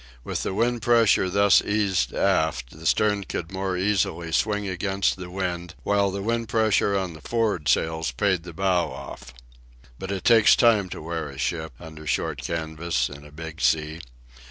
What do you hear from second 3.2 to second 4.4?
could more easily